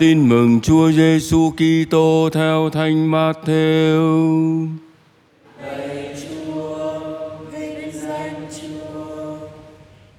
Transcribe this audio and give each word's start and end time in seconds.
Tin 0.00 0.28
mừng 0.28 0.60
Chúa 0.60 0.92
Giêsu 0.92 1.50
Kitô 1.50 2.28
theo 2.32 2.70
Thánh 2.70 3.10
Matthew. 3.10 4.68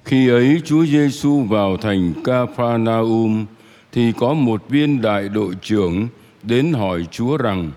Khi 0.04 0.28
ấy 0.28 0.62
Chúa 0.64 0.86
Giêsu 0.86 1.42
vào 1.42 1.76
thành 1.76 2.12
Capernaum 2.24 3.46
thì 3.92 4.12
có 4.12 4.34
một 4.34 4.62
viên 4.68 5.02
đại 5.02 5.28
đội 5.28 5.54
trưởng 5.62 6.08
đến 6.42 6.72
hỏi 6.72 7.06
Chúa 7.10 7.36
rằng: 7.36 7.70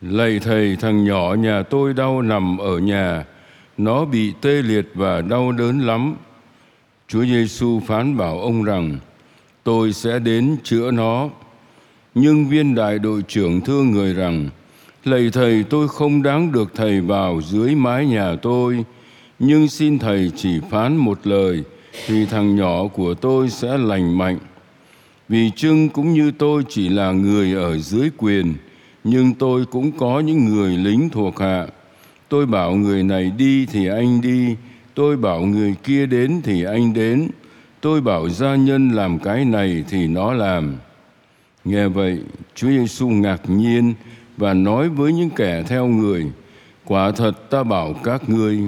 Lạy 0.00 0.40
thầy 0.42 0.76
thằng 0.76 1.04
nhỏ 1.04 1.34
nhà 1.34 1.62
tôi 1.62 1.94
đau 1.94 2.22
nằm 2.22 2.58
ở 2.58 2.78
nhà, 2.78 3.24
nó 3.78 4.04
bị 4.04 4.32
tê 4.40 4.62
liệt 4.62 4.90
và 4.94 5.20
đau 5.20 5.52
đớn 5.52 5.80
lắm. 5.80 6.16
Chúa 7.08 7.24
Giêsu 7.24 7.80
phán 7.86 8.16
bảo 8.16 8.40
ông 8.40 8.64
rằng: 8.64 8.98
Tôi 9.64 9.92
sẽ 9.92 10.18
đến 10.18 10.56
chữa 10.64 10.90
nó. 10.90 11.28
Nhưng 12.14 12.48
viên 12.48 12.74
đại 12.74 12.98
đội 12.98 13.22
trưởng 13.22 13.60
thưa 13.60 13.82
người 13.82 14.14
rằng: 14.14 14.48
Lạy 15.04 15.30
thầy 15.32 15.64
tôi 15.70 15.88
không 15.88 16.22
đáng 16.22 16.52
được 16.52 16.72
thầy 16.74 17.00
vào 17.00 17.40
dưới 17.42 17.74
mái 17.74 18.06
nhà 18.06 18.36
tôi, 18.42 18.84
nhưng 19.38 19.68
xin 19.68 19.98
thầy 19.98 20.32
chỉ 20.36 20.60
phán 20.70 20.96
một 20.96 21.26
lời 21.26 21.62
thì 22.06 22.26
thằng 22.26 22.56
nhỏ 22.56 22.86
của 22.86 23.14
tôi 23.14 23.50
sẽ 23.50 23.78
lành 23.78 24.18
mạnh. 24.18 24.38
Vì 25.28 25.50
chưng 25.56 25.88
cũng 25.88 26.12
như 26.12 26.30
tôi 26.30 26.62
chỉ 26.68 26.88
là 26.88 27.12
người 27.12 27.54
ở 27.54 27.78
dưới 27.78 28.10
quyền, 28.16 28.54
nhưng 29.04 29.34
tôi 29.34 29.66
cũng 29.66 29.92
có 29.92 30.20
những 30.20 30.44
người 30.44 30.76
lính 30.76 31.08
thuộc 31.08 31.38
hạ. 31.38 31.66
Tôi 32.28 32.46
bảo 32.46 32.74
người 32.74 33.02
này 33.02 33.32
đi 33.38 33.66
thì 33.66 33.86
anh 33.86 34.20
đi, 34.20 34.56
tôi 34.94 35.16
bảo 35.16 35.40
người 35.40 35.74
kia 35.84 36.06
đến 36.06 36.40
thì 36.44 36.64
anh 36.64 36.92
đến, 36.92 37.28
tôi 37.80 38.00
bảo 38.00 38.28
gia 38.28 38.56
nhân 38.56 38.90
làm 38.90 39.18
cái 39.18 39.44
này 39.44 39.84
thì 39.88 40.06
nó 40.06 40.32
làm. 40.32 40.76
Nghe 41.64 41.88
vậy, 41.88 42.18
Chúa 42.54 42.68
Giêsu 42.68 43.08
ngạc 43.08 43.40
nhiên 43.46 43.94
và 44.36 44.54
nói 44.54 44.88
với 44.88 45.12
những 45.12 45.30
kẻ 45.30 45.62
theo 45.68 45.86
người: 45.86 46.26
Quả 46.84 47.10
thật 47.10 47.50
ta 47.50 47.62
bảo 47.62 47.94
các 48.04 48.28
ngươi, 48.28 48.60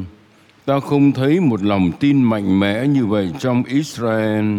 ta 0.64 0.80
không 0.80 1.12
thấy 1.12 1.40
một 1.40 1.62
lòng 1.62 1.92
tin 2.00 2.22
mạnh 2.22 2.60
mẽ 2.60 2.86
như 2.86 3.06
vậy 3.06 3.32
trong 3.38 3.62
Israel. 3.64 4.58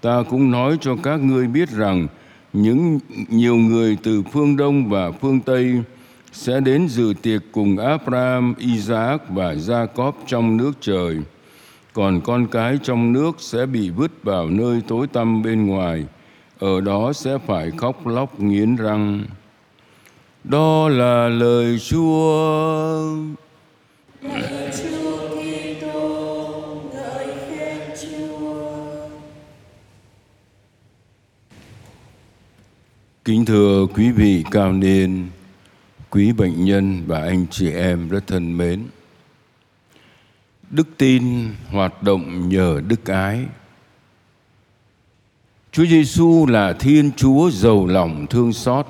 Ta 0.00 0.22
cũng 0.30 0.50
nói 0.50 0.78
cho 0.80 0.96
các 1.02 1.16
ngươi 1.16 1.46
biết 1.46 1.68
rằng 1.70 2.06
những 2.52 2.98
nhiều 3.28 3.56
người 3.56 3.96
từ 4.02 4.22
phương 4.22 4.56
Đông 4.56 4.88
và 4.88 5.10
phương 5.10 5.40
Tây 5.40 5.82
sẽ 6.32 6.60
đến 6.60 6.88
dự 6.88 7.14
tiệc 7.22 7.42
cùng 7.52 7.78
Abraham, 7.78 8.54
Isaac 8.58 9.30
và 9.30 9.54
Jacob 9.54 10.12
trong 10.26 10.56
nước 10.56 10.72
trời. 10.80 11.16
Còn 11.96 12.20
con 12.20 12.46
cái 12.46 12.78
trong 12.82 13.12
nước 13.12 13.36
sẽ 13.38 13.66
bị 13.66 13.90
vứt 13.90 14.12
vào 14.22 14.50
nơi 14.50 14.80
tối 14.88 15.06
tăm 15.06 15.42
bên 15.42 15.66
ngoài, 15.66 16.04
ở 16.58 16.80
đó 16.80 17.12
sẽ 17.12 17.38
phải 17.46 17.70
khóc 17.70 18.06
lóc 18.06 18.40
nghiến 18.40 18.76
răng. 18.76 19.24
Đó 20.44 20.88
là 20.88 21.28
lời 21.28 21.78
Chúa. 21.78 23.16
Kính 33.24 33.44
thưa 33.44 33.86
quý 33.94 34.10
vị 34.10 34.44
cao 34.50 34.72
niên, 34.72 35.26
quý 36.10 36.32
bệnh 36.32 36.64
nhân 36.64 37.02
và 37.06 37.20
anh 37.20 37.46
chị 37.50 37.70
em 37.70 38.08
rất 38.08 38.26
thân 38.26 38.56
mến. 38.58 38.84
Đức 40.76 40.88
tin 40.98 41.54
hoạt 41.70 42.02
động 42.02 42.48
nhờ 42.48 42.80
đức 42.88 43.06
ái. 43.06 43.44
Chúa 45.72 45.86
Giêsu 45.86 46.46
là 46.46 46.72
Thiên 46.72 47.10
Chúa 47.16 47.50
giàu 47.50 47.86
lòng 47.86 48.26
thương 48.26 48.52
xót. 48.52 48.86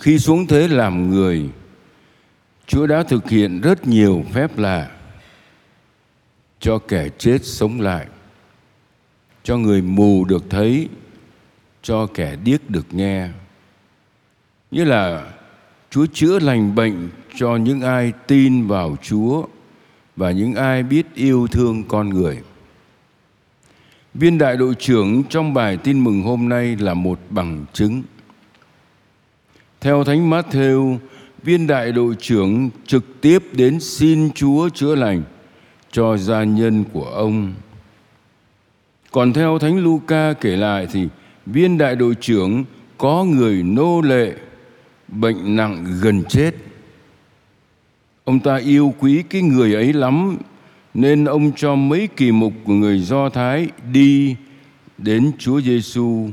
Khi 0.00 0.18
xuống 0.18 0.46
thế 0.46 0.68
làm 0.68 1.10
người, 1.10 1.50
Chúa 2.66 2.86
đã 2.86 3.02
thực 3.02 3.30
hiện 3.30 3.60
rất 3.60 3.86
nhiều 3.86 4.24
phép 4.32 4.58
lạ 4.58 4.90
cho 6.60 6.78
kẻ 6.78 7.08
chết 7.18 7.44
sống 7.44 7.80
lại, 7.80 8.06
cho 9.42 9.56
người 9.56 9.82
mù 9.82 10.24
được 10.24 10.44
thấy, 10.50 10.88
cho 11.82 12.06
kẻ 12.06 12.36
điếc 12.44 12.70
được 12.70 12.94
nghe. 12.94 13.28
Như 14.70 14.84
là 14.84 15.32
Chúa 15.90 16.06
chữa 16.06 16.38
lành 16.38 16.74
bệnh 16.74 17.10
cho 17.36 17.56
những 17.56 17.80
ai 17.80 18.12
tin 18.26 18.66
vào 18.66 18.96
Chúa 19.02 19.46
và 20.22 20.30
những 20.30 20.54
ai 20.54 20.82
biết 20.82 21.06
yêu 21.14 21.46
thương 21.46 21.84
con 21.88 22.08
người. 22.08 22.38
Viên 24.14 24.38
đại 24.38 24.56
đội 24.56 24.74
trưởng 24.74 25.22
trong 25.24 25.54
bài 25.54 25.76
tin 25.76 26.04
mừng 26.04 26.22
hôm 26.22 26.48
nay 26.48 26.76
là 26.76 26.94
một 26.94 27.18
bằng 27.30 27.64
chứng. 27.72 28.02
Theo 29.80 30.04
Thánh 30.04 30.30
Matthew, 30.30 30.98
viên 31.42 31.66
đại 31.66 31.92
đội 31.92 32.14
trưởng 32.20 32.70
trực 32.86 33.20
tiếp 33.20 33.42
đến 33.52 33.80
xin 33.80 34.30
Chúa 34.34 34.68
chữa 34.68 34.94
lành 34.94 35.22
cho 35.92 36.16
gia 36.16 36.44
nhân 36.44 36.84
của 36.92 37.04
ông. 37.04 37.54
Còn 39.10 39.32
theo 39.32 39.58
Thánh 39.58 39.78
Luca 39.78 40.32
kể 40.32 40.56
lại 40.56 40.86
thì 40.92 41.08
viên 41.46 41.78
đại 41.78 41.96
đội 41.96 42.14
trưởng 42.20 42.64
có 42.98 43.24
người 43.24 43.62
nô 43.62 44.00
lệ 44.00 44.32
bệnh 45.08 45.56
nặng 45.56 45.86
gần 46.02 46.22
chết. 46.28 46.54
Ông 48.24 48.40
ta 48.40 48.56
yêu 48.56 48.94
quý 48.98 49.22
cái 49.30 49.42
người 49.42 49.74
ấy 49.74 49.92
lắm, 49.92 50.36
nên 50.94 51.24
ông 51.24 51.52
cho 51.56 51.74
mấy 51.74 52.08
kỳ 52.16 52.32
mục 52.32 52.52
của 52.64 52.72
người 52.72 52.98
Do 52.98 53.28
Thái 53.28 53.68
đi 53.92 54.36
đến 54.98 55.32
Chúa 55.38 55.60
Giêsu 55.60 56.28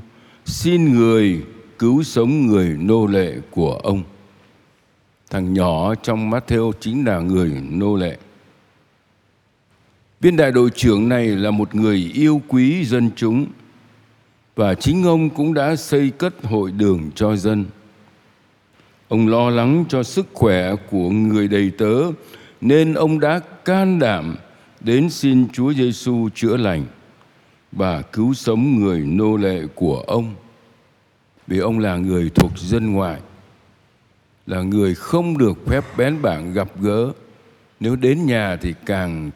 xin 0.46 0.94
người 0.94 1.44
cứu 1.80 2.04
sống 2.04 2.48
người 2.48 2.78
nô 2.80 3.08
lệ 3.08 3.36
của 3.52 3.74
ông. 3.74 4.04
Thằng 5.30 5.54
nhỏ 5.54 5.96
trong 5.96 6.32
Matthew 6.32 6.72
chính 6.80 7.06
là 7.06 7.20
người 7.20 7.52
nô 7.70 7.96
lệ. 7.96 8.18
Viên 10.22 10.36
đại 10.36 10.52
đội 10.52 10.70
trưởng 10.76 11.10
này 11.10 11.28
là 11.28 11.52
một 11.52 11.76
người 11.76 12.12
yêu 12.14 12.42
quý 12.48 12.86
dân 12.86 13.10
chúng, 13.16 13.46
và 14.56 14.76
chính 14.76 15.04
ông 15.04 15.30
cũng 15.30 15.54
đã 15.54 15.76
xây 15.76 16.10
cất 16.10 16.44
hội 16.44 16.72
đường 16.72 17.12
cho 17.16 17.36
dân. 17.36 17.66
Ông 19.10 19.28
lo 19.28 19.50
lắng 19.50 19.86
cho 19.90 20.04
sức 20.04 20.28
khỏe 20.34 20.76
của 20.90 21.10
người 21.10 21.48
đầy 21.48 21.72
tớ 21.78 22.12
nên 22.62 22.94
ông 22.94 23.20
đã 23.20 23.40
can 23.66 24.00
đảm 24.00 24.36
đến 24.80 25.10
xin 25.10 25.48
Chúa 25.54 25.74
Giêsu 25.74 26.30
chữa 26.36 26.58
lành 26.58 26.86
và 27.72 28.02
cứu 28.02 28.34
sống 28.34 28.80
người 28.80 29.00
nô 29.00 29.38
lệ 29.38 29.62
của 29.76 30.04
ông. 30.08 30.36
Vì 31.48 31.60
ông 31.60 31.80
là 31.80 31.98
người 31.98 32.30
thuộc 32.30 32.52
dân 32.58 32.94
ngoại, 32.94 33.20
là 34.48 34.62
người 34.62 34.96
không 34.96 35.38
được 35.38 35.58
phép 35.68 35.84
bén 35.98 36.22
bảng 36.22 36.54
gặp 36.54 36.68
gỡ. 36.82 37.12
Nếu 37.80 37.96
đến 37.96 38.26
nhà 38.26 38.56
thì 38.62 38.74
càng 38.86 39.32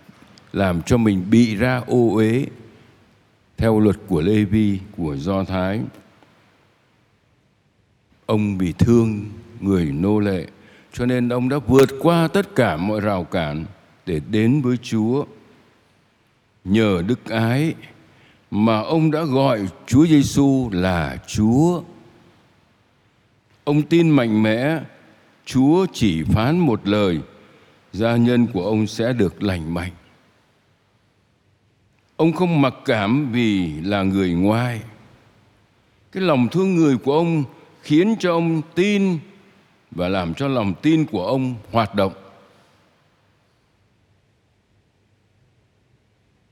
làm 0.53 0.81
cho 0.81 0.97
mình 0.97 1.25
bị 1.29 1.55
ra 1.55 1.81
ô 1.87 2.09
uế 2.15 2.45
theo 3.57 3.79
luật 3.79 3.95
của 4.07 4.21
Lê 4.21 4.43
Vi, 4.43 4.79
của 4.97 5.15
Do 5.15 5.43
Thái. 5.43 5.81
Ông 8.25 8.57
bị 8.57 8.73
thương 8.79 9.25
người 9.63 9.85
nô 9.85 10.19
lệ, 10.19 10.47
cho 10.93 11.05
nên 11.05 11.29
ông 11.29 11.49
đã 11.49 11.57
vượt 11.57 11.89
qua 11.99 12.27
tất 12.27 12.55
cả 12.55 12.77
mọi 12.77 12.99
rào 12.99 13.23
cản 13.23 13.65
để 14.05 14.21
đến 14.31 14.61
với 14.61 14.77
Chúa. 14.77 15.25
Nhờ 16.63 17.03
đức 17.07 17.25
ái 17.29 17.73
mà 18.51 18.81
ông 18.81 19.11
đã 19.11 19.23
gọi 19.23 19.67
Chúa 19.87 20.05
Giêsu 20.07 20.69
là 20.73 21.17
Chúa. 21.27 21.81
Ông 23.63 23.81
tin 23.81 24.09
mạnh 24.09 24.43
mẽ, 24.43 24.79
Chúa 25.45 25.85
chỉ 25.93 26.23
phán 26.23 26.59
một 26.59 26.87
lời, 26.87 27.19
gia 27.93 28.15
nhân 28.15 28.47
của 28.47 28.65
ông 28.65 28.87
sẽ 28.87 29.13
được 29.13 29.43
lành 29.43 29.73
mạnh. 29.73 29.91
Ông 32.15 32.33
không 32.33 32.61
mặc 32.61 32.73
cảm 32.85 33.31
vì 33.31 33.81
là 33.81 34.03
người 34.03 34.33
ngoài. 34.33 34.81
Cái 36.11 36.23
lòng 36.23 36.47
thương 36.51 36.75
người 36.75 36.97
của 36.97 37.13
ông 37.13 37.43
khiến 37.81 38.15
cho 38.19 38.31
ông 38.31 38.61
tin 38.75 39.19
và 39.95 40.07
làm 40.07 40.33
cho 40.33 40.47
lòng 40.47 40.73
tin 40.81 41.05
của 41.05 41.25
ông 41.25 41.55
hoạt 41.71 41.95
động. 41.95 42.13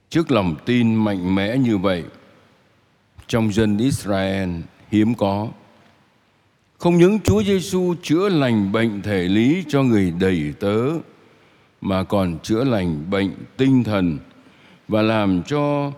Trước 0.10 0.32
lòng 0.32 0.56
tin 0.66 0.96
mạnh 0.96 1.36
mẽ 1.36 1.58
như 1.58 1.78
vậy, 1.78 2.04
trong 3.28 3.54
dân 3.54 3.78
Israel 3.78 4.50
hiếm 4.92 5.16
có. 5.16 5.48
Không 6.78 6.98
những 6.98 7.20
Chúa 7.20 7.44
Giêsu 7.44 7.96
chữa 8.02 8.30
lành 8.30 8.72
bệnh 8.72 9.02
thể 9.02 9.24
lý 9.24 9.64
cho 9.68 9.84
người 9.84 10.14
đầy 10.20 10.54
tớ, 10.60 10.80
mà 11.82 12.04
còn 12.04 12.40
chữa 12.44 12.64
lành 12.64 13.10
bệnh 13.10 13.32
tinh 13.58 13.84
thần 13.84 14.18
và 14.88 15.02
làm 15.02 15.44
cho 15.44 15.92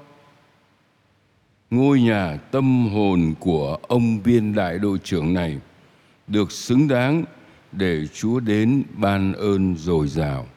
ngôi 1.69 2.01
nhà 2.01 2.38
tâm 2.51 2.90
hồn 2.90 3.34
của 3.40 3.78
ông 3.88 4.22
viên 4.22 4.56
đại 4.56 4.80
đội 4.80 4.98
trưởng 5.04 5.34
này 5.34 5.60
được 6.27 6.51
xứng 6.51 6.87
đáng 6.87 7.23
để 7.71 8.07
Chúa 8.07 8.39
đến 8.39 8.83
ban 8.93 9.33
ơn 9.33 9.75
dồi 9.77 10.07
dào. 10.07 10.47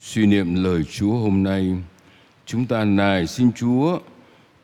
Suy 0.00 0.26
niệm 0.26 0.54
lời 0.54 0.84
Chúa 0.84 1.12
hôm 1.12 1.42
nay, 1.42 1.76
chúng 2.46 2.66
ta 2.66 2.84
nài 2.84 3.26
xin 3.26 3.52
Chúa 3.52 3.98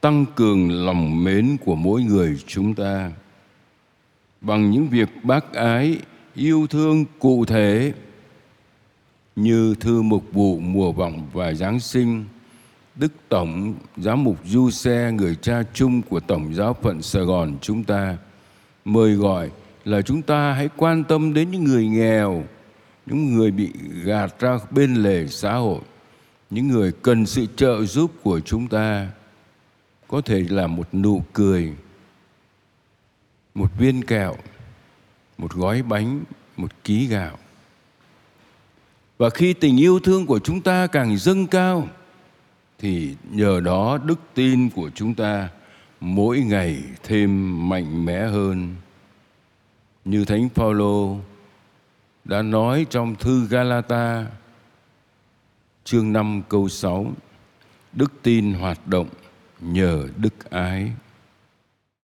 tăng 0.00 0.26
cường 0.34 0.86
lòng 0.86 1.24
mến 1.24 1.56
của 1.64 1.74
mỗi 1.74 2.02
người 2.02 2.40
chúng 2.46 2.74
ta 2.74 3.10
bằng 4.40 4.70
những 4.70 4.88
việc 4.88 5.08
bác 5.22 5.52
ái 5.52 5.98
yêu 6.34 6.66
thương 6.66 7.04
cụ 7.18 7.44
thể 7.44 7.92
như 9.36 9.74
thư 9.80 10.02
mục 10.02 10.24
vụ 10.32 10.60
mùa 10.60 10.92
vọng 10.92 11.28
và 11.32 11.54
Giáng 11.54 11.80
sinh, 11.80 12.24
Đức 12.94 13.12
Tổng 13.28 13.74
Giám 13.96 14.24
mục 14.24 14.36
Du 14.44 14.70
Xe, 14.70 15.12
người 15.12 15.34
cha 15.34 15.62
chung 15.74 16.02
của 16.02 16.20
Tổng 16.20 16.54
giáo 16.54 16.76
phận 16.82 17.02
Sài 17.02 17.22
Gòn 17.22 17.58
chúng 17.60 17.84
ta, 17.84 18.16
mời 18.86 19.14
gọi 19.14 19.50
là 19.84 20.02
chúng 20.02 20.22
ta 20.22 20.52
hãy 20.52 20.68
quan 20.76 21.04
tâm 21.04 21.34
đến 21.34 21.50
những 21.50 21.64
người 21.64 21.88
nghèo, 21.88 22.44
những 23.06 23.34
người 23.34 23.50
bị 23.50 23.72
gạt 24.04 24.40
ra 24.40 24.58
bên 24.70 24.94
lề 24.94 25.26
xã 25.26 25.54
hội, 25.54 25.80
những 26.50 26.68
người 26.68 26.92
cần 27.02 27.26
sự 27.26 27.46
trợ 27.56 27.84
giúp 27.84 28.12
của 28.22 28.40
chúng 28.40 28.68
ta, 28.68 29.08
có 30.08 30.20
thể 30.20 30.44
là 30.48 30.66
một 30.66 30.94
nụ 30.94 31.22
cười, 31.32 31.72
một 33.54 33.70
viên 33.78 34.04
kẹo, 34.04 34.36
một 35.38 35.52
gói 35.52 35.82
bánh, 35.82 36.24
một 36.56 36.84
ký 36.84 37.06
gạo. 37.06 37.38
Và 39.18 39.30
khi 39.30 39.52
tình 39.52 39.80
yêu 39.80 40.00
thương 40.00 40.26
của 40.26 40.38
chúng 40.38 40.60
ta 40.60 40.86
càng 40.86 41.16
dâng 41.16 41.46
cao 41.46 41.88
thì 42.78 43.16
nhờ 43.30 43.60
đó 43.60 43.98
đức 44.04 44.20
tin 44.34 44.70
của 44.70 44.90
chúng 44.94 45.14
ta 45.14 45.48
mỗi 46.00 46.40
ngày 46.40 46.82
thêm 47.02 47.68
mạnh 47.68 48.04
mẽ 48.04 48.26
hơn. 48.26 48.74
Như 50.04 50.24
thánh 50.24 50.48
Phaolô 50.48 51.16
đã 52.24 52.42
nói 52.42 52.86
trong 52.90 53.14
thư 53.14 53.46
Galata, 53.46 54.26
chương 55.84 56.12
5 56.12 56.42
câu 56.48 56.68
6 56.68 57.12
đức 57.92 58.12
tin 58.22 58.52
hoạt 58.52 58.86
động 58.86 59.08
nhờ 59.60 60.08
đức 60.16 60.50
ái. 60.50 60.92